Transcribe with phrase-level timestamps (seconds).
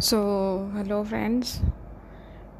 [0.00, 1.60] so hello friends.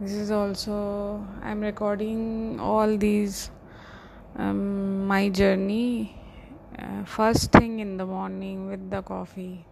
[0.01, 3.51] This is also i'm recording all these
[4.37, 6.17] um, my journey
[6.79, 9.65] uh, first thing in the morning with the coffee.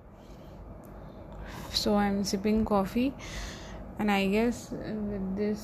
[1.71, 3.13] So i'm sipping coffee
[3.99, 5.61] and i guess with this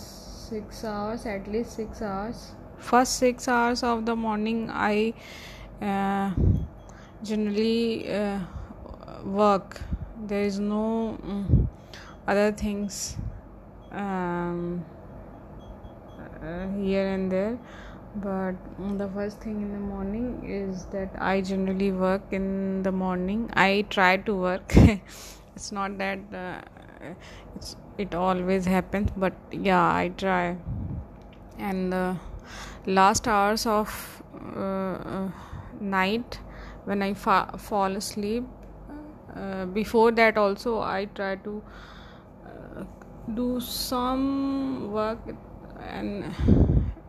[0.50, 5.14] 6 hours at least 6 hours first 6 hours of the morning i
[5.80, 6.32] uh,
[7.22, 8.40] generally uh,
[9.24, 9.80] work.
[10.24, 11.61] There is no um,
[12.26, 13.16] other things
[13.90, 14.84] um,
[16.42, 17.58] uh, here and there.
[18.16, 18.56] But
[18.98, 23.48] the first thing in the morning is that i generally work in the morning.
[23.54, 24.74] I try to work.
[25.54, 26.60] It's not that uh,
[27.56, 30.56] it's it always happens but yeah i try.
[31.58, 32.16] And the
[32.86, 34.22] last hours of
[34.56, 35.28] uh, uh
[35.80, 36.38] night
[36.84, 38.44] when i fa- fall asleep
[39.36, 41.62] uh, before that also i try to
[43.34, 45.18] do some work
[45.80, 46.34] and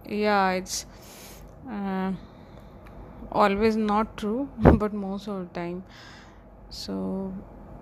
[0.08, 0.86] yeah it's
[1.70, 2.12] uh,
[3.32, 5.84] always not true but most of the time.
[6.70, 7.34] So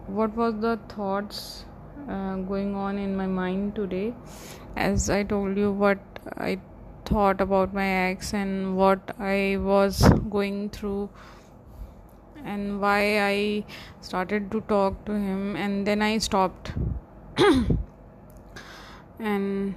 [0.07, 1.65] what was the thoughts
[2.09, 4.13] uh, going on in my mind today?
[4.75, 5.99] As i told you what
[6.37, 6.57] i
[7.05, 11.09] thought about my ex and what i was going through
[12.45, 13.65] and why i
[14.01, 16.73] started to talk to him and then i stopped
[19.21, 19.75] and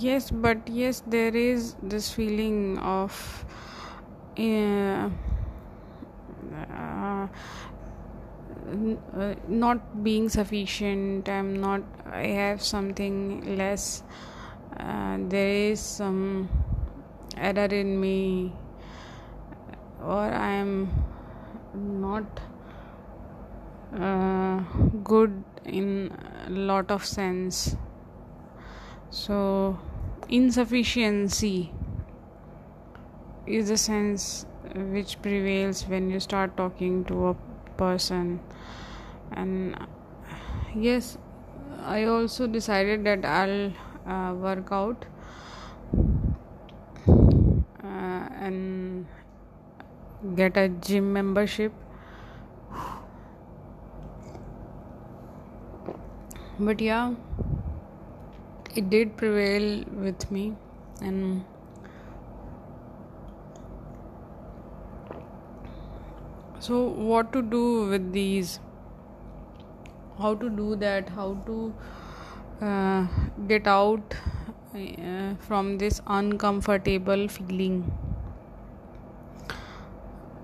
[0.00, 3.44] yes but yes there is this feeling of
[4.38, 5.08] uh,
[9.16, 11.28] uh, not being sufficient.
[11.28, 14.02] I'm not i have something less.
[14.78, 16.48] Uh, there is some
[17.36, 18.52] error in me.
[20.02, 20.88] Or i am
[21.74, 22.40] not
[23.98, 24.60] uh,
[25.02, 26.12] good in
[26.46, 27.76] a lot of sense
[29.10, 29.78] so,
[30.28, 31.72] insufficiency
[33.46, 37.34] is the sense which prevails when you start talking to a
[37.76, 38.40] person.
[39.32, 39.76] And
[40.74, 41.18] yes,
[41.84, 43.72] I also decided that I'll
[44.06, 45.04] uh, work out
[47.84, 49.06] uh, and
[50.36, 51.72] get a gym membership.
[56.58, 57.14] But yeah
[58.76, 60.54] it did prevail with me
[61.00, 61.44] and
[66.60, 68.58] so what to do with these?
[70.18, 71.08] How to do that?
[71.08, 71.74] How to
[72.60, 73.06] uh,
[73.46, 74.14] get out
[74.74, 77.92] uh, from this uncomfortable feeling?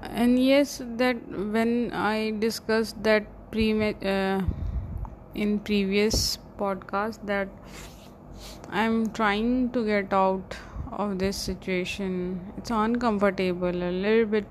[0.03, 1.17] And yes that
[1.55, 4.43] when i discussed that pre uh,
[5.35, 7.49] in previous podcast that
[8.71, 10.57] I'm trying to get out
[10.91, 12.53] of this situation.
[12.57, 14.47] It's uncomfortable, a little bit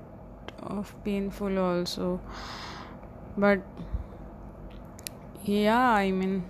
[0.62, 2.20] of painful also.
[3.36, 3.60] But
[5.44, 6.44] yeah, I mean,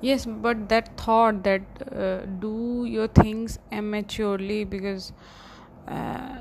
[0.00, 1.62] yes, but that thought that
[1.92, 5.12] uh, do your things immaturely because
[5.88, 6.36] uh,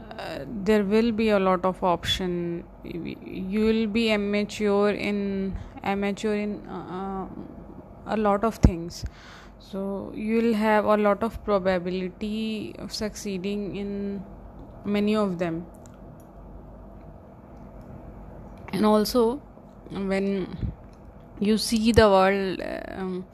[0.63, 2.63] there will be a lot of option.
[2.83, 6.67] You will be immature in amateur in.
[6.67, 7.27] Uh,
[8.09, 9.05] a lot of things.
[9.59, 14.23] So you'll have a lot of probability of succeeding in
[14.85, 15.65] many of them.
[18.73, 19.41] And also
[19.89, 20.57] when
[21.39, 23.25] you see the world um,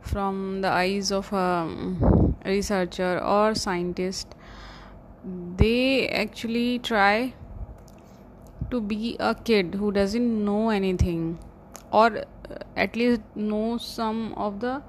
[0.00, 1.68] from the eyes of a
[2.44, 4.34] researcher or scientist
[5.56, 7.32] they actually try
[8.70, 11.38] to be a kid who doesn't know anything
[11.90, 12.24] or
[12.76, 14.82] at least know some of the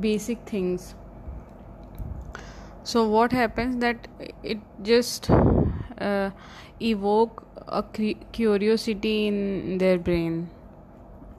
[0.00, 0.94] basic things.
[2.82, 4.08] So what happens that
[4.42, 6.30] it just uh,
[6.80, 7.82] evoke a
[8.32, 10.50] curiosity in their brain.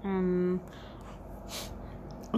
[0.04, 0.62] Um,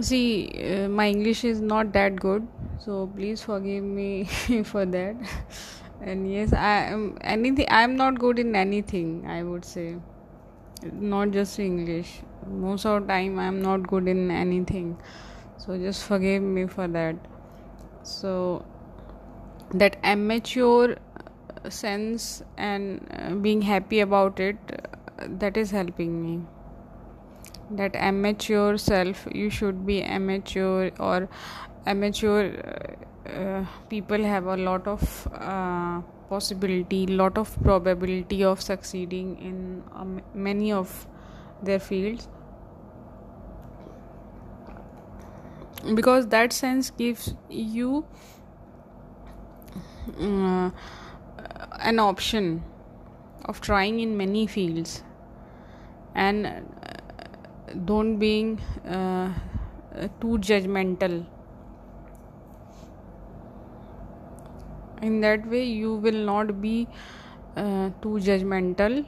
[0.00, 2.46] see uh, my english is not that good
[2.78, 4.24] so please forgive me
[4.64, 5.16] for that.
[6.00, 9.96] And yes i am anything i am not good in anything i would say.
[10.92, 12.20] Not just english
[12.50, 14.96] most of the time i'm not good in anything.
[15.58, 17.16] So just forgive me for that.
[18.02, 18.64] So
[19.74, 20.96] that amateur
[21.68, 26.46] sense and uh, being happy about it uh, that is helping me.
[27.70, 31.28] That amateur self you should be amateur or
[31.86, 32.96] amateur
[33.26, 39.82] uh, uh, people have a lot of uh, possibility lot of probability of succeeding in
[39.94, 41.06] um, many of
[41.62, 42.28] their fields
[45.94, 48.04] because that sense gives you
[50.20, 50.70] uh,
[51.80, 52.62] an option
[53.44, 55.02] of trying in many fields.
[56.14, 56.60] And uh,
[57.84, 59.32] don't being uh,
[60.20, 61.26] too judgmental.
[65.02, 66.88] In that way you will not be
[67.56, 69.06] uh, too judgmental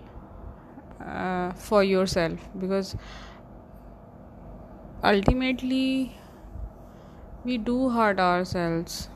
[1.05, 2.39] uh, for yourself.
[2.59, 2.97] Because
[5.03, 6.17] ultimately
[7.45, 9.09] we do hurt ourselves.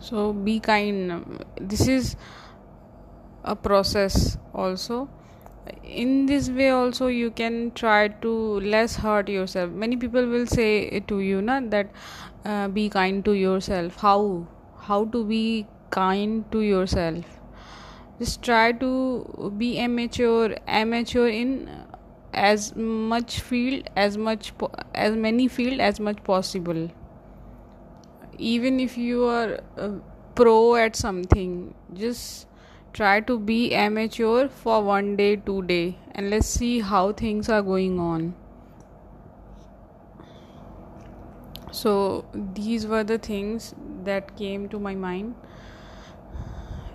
[0.00, 1.44] So be kind.
[1.60, 2.16] This is
[3.44, 5.08] a process also.
[5.82, 9.70] In this way also you can try to less hurt yourself.
[9.70, 11.90] Many people will say to you na that
[12.44, 13.96] uh, be kind to yourself.
[13.96, 14.46] How?
[14.80, 17.24] How to be kind to yourself?
[18.18, 21.70] Just try to be amateur amateur in
[22.46, 24.72] as much field as much po-
[25.06, 26.88] as many field as much possible.
[28.38, 29.88] Even if you are a
[30.40, 31.54] pro at something
[32.00, 32.46] just
[32.98, 37.62] try to be amateur for one day two day and let's see how things are
[37.62, 38.34] going on.
[41.70, 43.74] So these were the things
[44.04, 45.34] that came to my mind.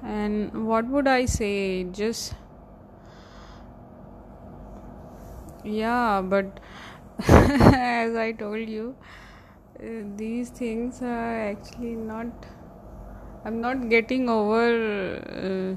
[0.04, 1.84] And what would i say?
[2.00, 2.34] Just
[5.63, 6.60] yeah but
[7.27, 8.95] as i told you
[9.80, 12.48] uh, these things are actually not
[13.45, 14.68] i'm not getting over
[15.42, 15.75] uh,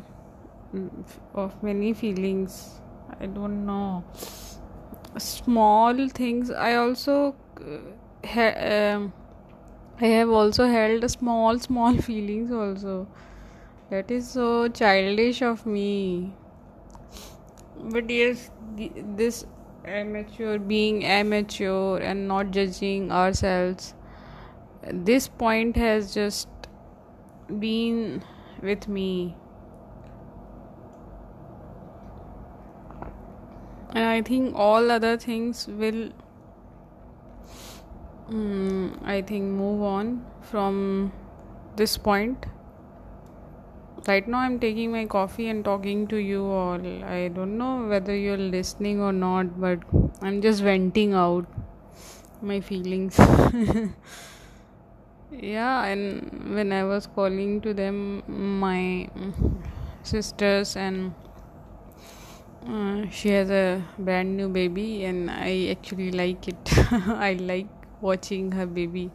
[1.34, 2.80] of many feelings.
[3.20, 4.04] I don't know.
[5.18, 7.78] Small things i also uh,
[8.32, 9.12] ha- um,
[10.00, 13.06] i have also held small small feelings also.
[13.90, 16.32] That is so childish of me.
[17.92, 18.50] But yes
[19.16, 19.44] this
[19.86, 23.94] amateur being amateur and not judging ourselves.
[24.92, 26.48] This point has just
[27.60, 28.22] been
[28.62, 29.36] with me.
[33.94, 36.10] And i think all other things will
[38.28, 40.10] um, i think move on
[40.42, 41.12] from
[41.76, 42.44] this point
[44.08, 46.80] right now i'm taking my coffee and talking to you all.
[47.04, 49.80] I don't know whether you're listening or not but
[50.22, 51.46] i'm just venting out
[52.42, 53.18] my feelings.
[55.32, 58.22] Yeah and when i was calling to them
[58.60, 59.08] my
[60.02, 61.12] sisters and
[62.68, 66.56] uh, she has a brand new baby and i actually like it.
[67.28, 67.66] I like
[68.00, 69.10] watching her baby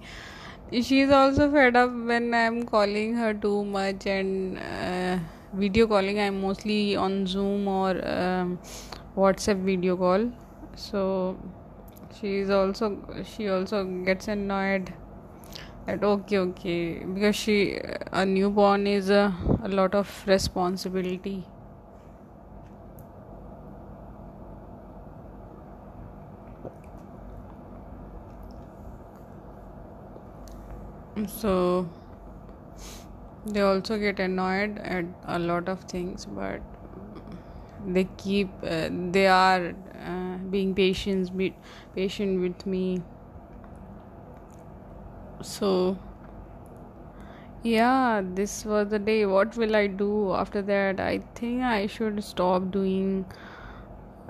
[0.72, 5.20] she's also fed up when i'm calling her too much and uh,
[5.54, 6.20] video calling.
[6.20, 8.60] I'm mostly on zoom or um,
[9.16, 10.32] whatsapp video call.
[10.76, 11.38] So
[12.20, 12.98] she's also
[13.36, 14.94] she also gets annoyed
[15.88, 17.80] at okay okay because she
[18.12, 21.44] a newborn is a, a lot of responsibility
[31.28, 31.90] so
[33.46, 36.62] they also get annoyed at a lot of things but
[37.86, 39.74] they keep uh, they are
[40.06, 41.54] uh, being patient be
[41.96, 43.02] patient with me.
[45.42, 45.98] So
[47.64, 49.26] yeah this was the day.
[49.26, 51.00] What will i do after that?
[51.00, 53.26] I think i should stop doing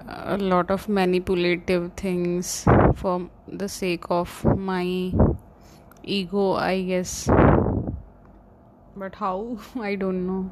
[0.07, 2.65] a lot of manipulative things
[2.95, 5.11] for the sake of my
[6.03, 7.29] ego i guess.
[8.95, 9.57] But how?
[9.79, 10.51] I don't know.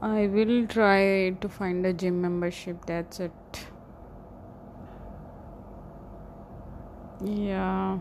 [0.00, 3.32] I will try to find a gym membership that's it.
[7.24, 7.98] Yeah.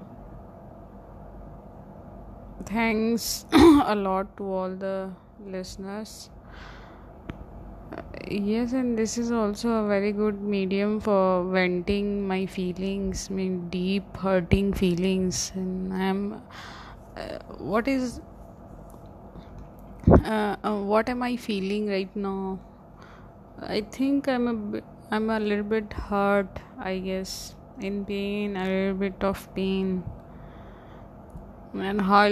[2.65, 5.09] Thanks a lot to all the
[5.45, 6.29] listeners
[8.29, 14.17] yes and this is also a very good medium for venting my feelings mean deep
[14.17, 15.51] hurting feelings.
[15.55, 16.41] And i'm
[17.15, 18.19] uh, what is
[20.09, 22.59] uh, uh, what am i feeling right now?
[23.61, 24.81] I think i'm a
[25.11, 30.03] i'm a little bit hurt i guess in pain a little bit of pain.
[31.73, 32.29] And how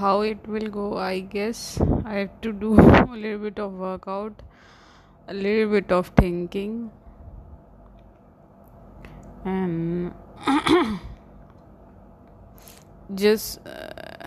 [0.00, 1.80] how it will go i guess.
[2.04, 4.42] I have to do a little bit of workout
[5.28, 6.90] a little bit of thinking.
[9.44, 10.14] And
[13.14, 14.26] just uh,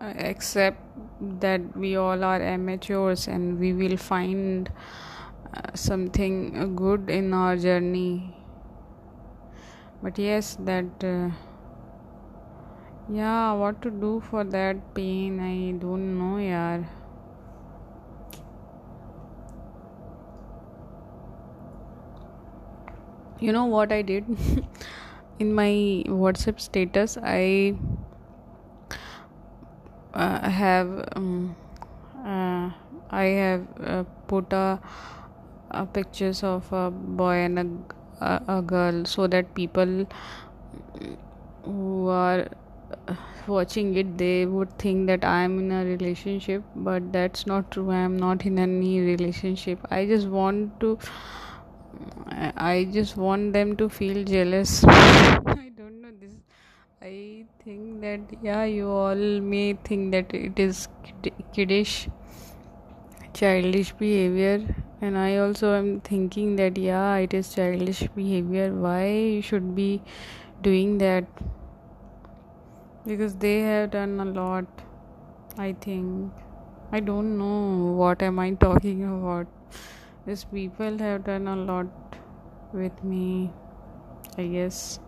[0.00, 0.80] accept
[1.40, 4.70] that we all are amateurs and we will find
[5.54, 8.36] uh, something good in our journey.
[10.02, 11.30] But yes that uh,
[13.08, 16.84] yeah what to do for that pain i don't know yaar
[23.40, 24.24] you know what i did?
[25.40, 27.74] In my whatsapp status i
[30.14, 31.56] uh, have um,
[32.24, 32.70] uh,
[33.10, 34.78] i have uh, put a,
[35.72, 40.06] a, pictures of a boy and a, a, a girl so that people
[41.64, 42.46] who are
[43.46, 47.90] watching it they would think that i am in a relationship but that's not true.
[47.90, 49.78] I am not in any relationship.
[49.90, 50.98] I just want to
[52.56, 54.84] I just want them to feel jealous.
[54.88, 56.34] I don't know this.
[57.00, 60.88] I think that yeah, you all may think that it is
[61.52, 62.08] kiddish,
[63.34, 64.60] childish behavior,
[65.00, 68.72] and I also am thinking that yeah, it is childish behavior.
[68.72, 70.02] Why you should be
[70.62, 71.24] doing that?
[73.06, 74.66] Because they have done a lot.
[75.58, 76.32] I think.
[76.92, 79.46] I don't know what am I talking about
[80.26, 82.16] these people have done a lot
[82.74, 83.50] with me
[84.38, 84.98] i guess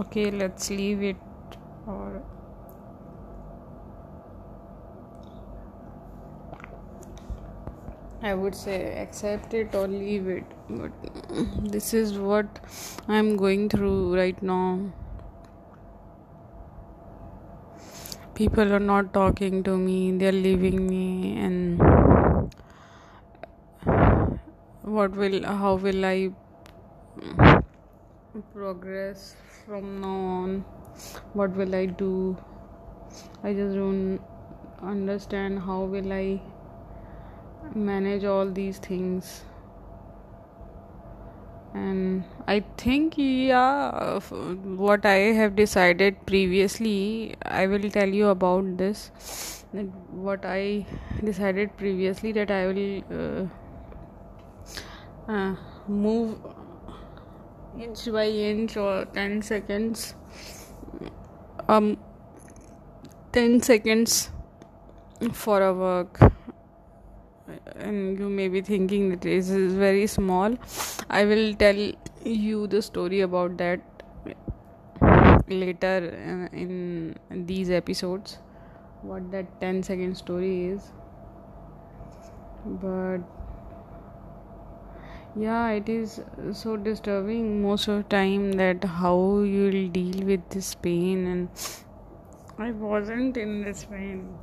[0.00, 1.16] okay let's leave it
[1.86, 2.22] or
[8.20, 10.90] I would say accept it or leave it, but
[11.74, 12.46] this is what
[13.06, 14.92] I'm going through right now.
[18.38, 21.80] people are not talking to me they're leaving me and
[24.96, 26.30] what will how will i
[28.52, 29.34] progress
[29.66, 30.64] from now on?
[31.34, 32.36] What will i do?
[33.42, 34.20] I just don't
[34.82, 36.40] understand how will i
[37.74, 39.42] manage all these things.
[41.74, 44.18] And i think yeah
[44.82, 49.10] what i have decided previously i will tell you about this.
[50.28, 50.86] What i
[51.24, 53.46] decided previously that i will uh,
[55.86, 56.38] move
[57.78, 60.14] inch by inch or 10 seconds.
[61.68, 61.98] Um
[63.32, 64.30] 10 seconds
[65.32, 66.18] for a work.
[67.76, 70.56] And you may be thinking that this is very small.
[71.10, 71.76] I will tell
[72.24, 73.80] you the story about that
[75.48, 78.38] later in these episodes
[79.02, 80.92] what that 10 second story is.
[82.64, 83.20] But
[85.36, 86.20] yeah it is
[86.52, 91.48] so disturbing most of the time that how you will deal with this pain and
[92.58, 94.38] i wasn't in this pain.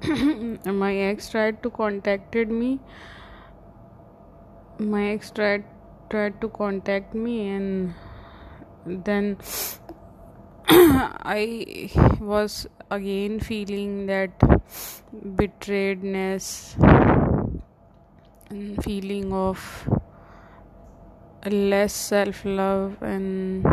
[0.64, 2.80] My ex tried to contacted me.
[4.78, 5.64] My ex tried
[6.08, 7.94] tried to contact me and
[8.86, 9.36] then
[10.68, 11.90] i
[12.20, 14.38] was again feeling that
[15.40, 16.48] betrayedness
[18.50, 19.88] and feeling of
[21.46, 23.64] less self love and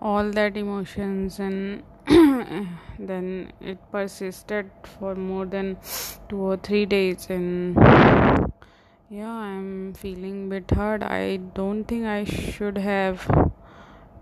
[0.00, 1.82] all that emotions and
[2.98, 5.76] then it persisted for more than
[6.28, 7.76] two or three days and
[9.08, 13.26] yeah i'm feeling bit hurt i don't think i should have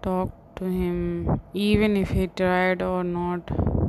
[0.03, 3.80] talked to him even if he tried or not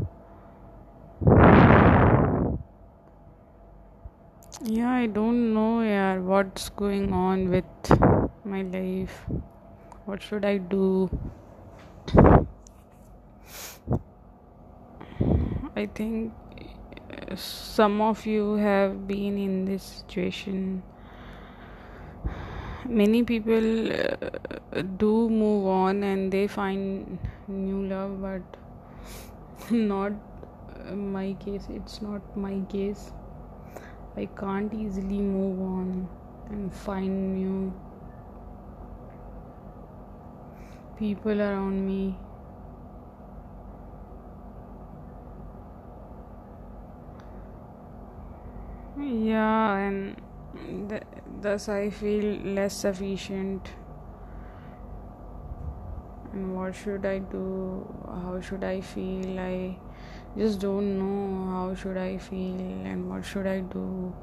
[4.63, 7.91] yeah i don't know yeah what's going on with
[8.45, 9.25] my life
[10.05, 11.09] what should i do
[15.75, 16.33] I think
[17.11, 20.83] uh, some of you have been in this situation.
[22.87, 30.11] Many people uh, do move on and they find new love, but not
[30.93, 31.67] my case.
[31.69, 33.11] It's not my case.
[34.15, 36.07] I can't easily move on
[36.49, 37.73] and find new
[40.97, 42.17] people around me.
[48.97, 50.21] Yeah and
[50.89, 51.03] th-
[51.41, 52.25] thus i feel
[52.57, 53.71] less sufficient.
[56.33, 57.85] And what should i do?
[58.07, 59.39] How should i feel?
[59.39, 59.77] I
[60.37, 62.59] just don't know how should i feel
[62.91, 64.13] and what should i do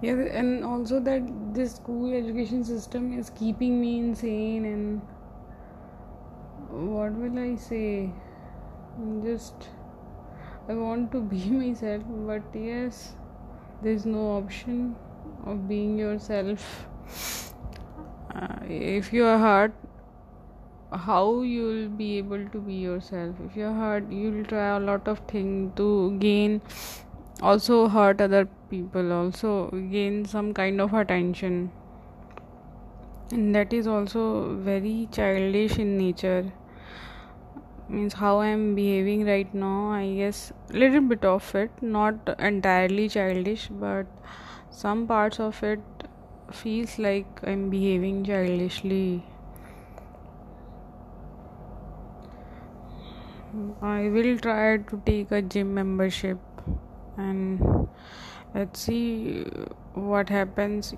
[0.00, 1.22] yeah and also that
[1.54, 5.00] this school education system is keeping me insane and
[6.70, 8.10] what will I say?
[9.22, 9.68] just
[10.68, 13.14] I want to be myself, but yes,
[13.82, 14.96] there's no option
[15.44, 16.84] of being yourself.
[18.34, 19.72] Uh, if you are hurt,
[20.92, 23.36] how you'll be able to be yourself?
[23.44, 26.60] If you're hurt, you'll try a lot of things to gain,
[27.42, 31.70] also hurt other people, also gain some kind of attention,
[33.30, 36.52] and that is also very childish in nature
[37.88, 43.08] means how i am behaving right now i guess little bit of it not entirely
[43.08, 44.06] childish but
[44.72, 45.80] some parts of it
[46.50, 49.22] feels like i'm behaving childishly.
[53.82, 56.38] I will try to take a gym membership
[57.18, 57.88] and
[58.54, 59.44] let's see
[59.92, 60.94] what happens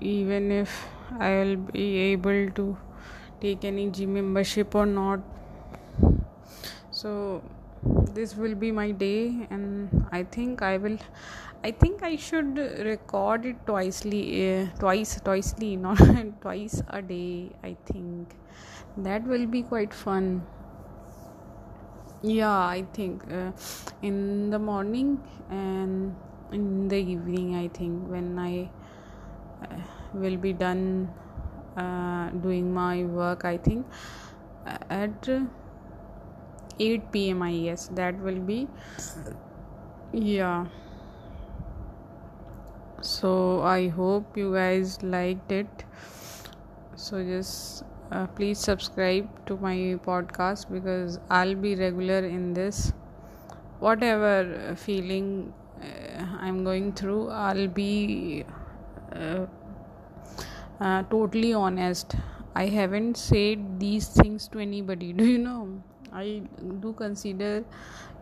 [0.00, 0.86] even if
[1.20, 2.78] i'll be able to
[3.42, 5.20] take any gym membership or not.
[6.90, 7.42] So
[8.14, 10.98] this will be my day and i think i will
[11.64, 12.56] i think i should
[12.90, 15.98] record it twicely uh, twice twicely not
[16.40, 18.34] twice a day i think.
[18.96, 20.42] That will be quite fun.
[22.22, 23.50] Yeah i think uh,
[24.02, 25.18] in the morning
[25.50, 26.14] and
[26.52, 28.70] in the evening i think when i
[29.66, 29.80] uh,
[30.14, 31.10] will be done
[31.76, 33.86] uh, doing my work i think
[34.88, 35.28] at
[36.78, 38.66] 8 pm i that will be
[40.14, 40.66] yeah.
[43.00, 45.84] So i hope you guys liked it.
[46.96, 49.74] So just uh, please subscribe to my
[50.06, 52.92] podcast because i'll be regular in this.
[53.80, 55.52] Whatever feeling
[55.82, 58.44] uh, i'm going through i'll be
[59.12, 59.46] uh,
[60.80, 62.14] uh, totally honest.
[62.54, 65.12] I haven't said these things to anybody.
[65.24, 65.82] Do you know
[66.14, 66.42] I
[66.80, 67.64] do consider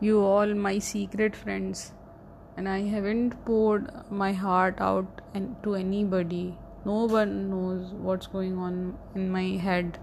[0.01, 1.93] you all my secret friends
[2.57, 5.21] and I haven't poured my heart out
[5.63, 6.57] to anybody.
[6.87, 9.99] No one knows what's going on in my head.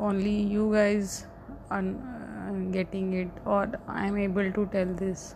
[0.00, 1.26] Only you guys
[1.70, 5.34] are uh, getting it, or I'm able to tell this.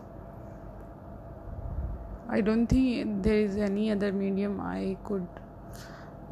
[2.27, 5.27] I don't think there is any other medium I could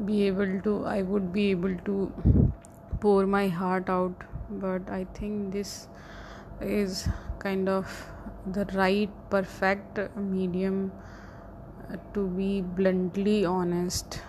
[0.04, 2.41] be able to, I would be able to
[3.04, 4.26] pour my heart out
[4.64, 5.88] but i think this
[6.60, 7.08] is
[7.44, 7.96] kind of
[8.56, 10.78] the right perfect medium
[12.14, 14.20] to be bluntly honest.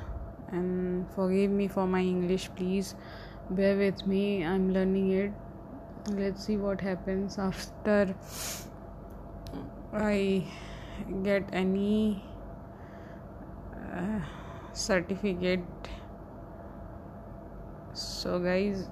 [0.49, 2.95] And forgive me for my english please.
[3.49, 5.31] Bear with me i'm learning it.
[6.09, 8.15] Let's see what happens after
[9.93, 10.45] i
[11.23, 12.23] get any
[13.95, 14.19] uh,
[14.73, 15.82] certificate
[18.23, 18.83] so guys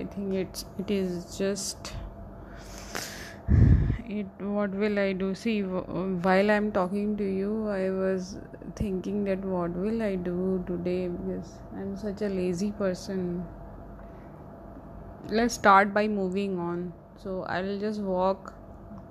[0.00, 1.92] i think it's it is just
[4.08, 5.34] it what will i do?
[5.34, 8.36] See while i'm talking to you i was
[8.76, 11.08] thinking that what will i do today?
[11.08, 13.44] Because i'm such a lazy person.
[15.28, 16.92] Let's start by moving on.
[17.16, 18.54] So i'll just walk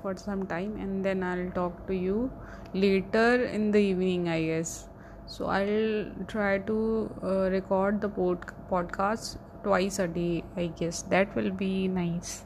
[0.02, 2.32] for some time and then i'll talk to you
[2.74, 4.88] later in the evening i guess.
[5.28, 11.01] So i'll try to uh, record the pod- podcast twice a day i guess.
[11.13, 12.45] That will be nice.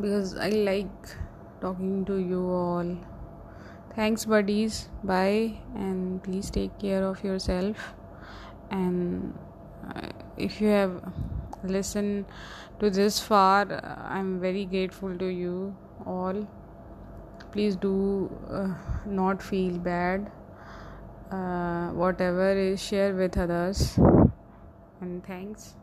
[0.00, 1.14] Because i like
[1.60, 2.96] talking to you all.
[3.96, 4.88] Thanks buddies.
[5.02, 5.58] Bye.
[5.74, 7.92] And please take care of yourself.
[8.70, 9.34] And
[9.94, 11.12] uh, if you have
[11.62, 12.24] listened
[12.80, 13.66] to this far
[14.18, 16.46] i'm very grateful to you all.
[17.52, 17.94] Please do
[18.48, 18.68] uh,
[19.04, 20.30] not feel bad.
[21.30, 23.98] Uh, whatever is share with others.
[25.00, 25.74] And thanks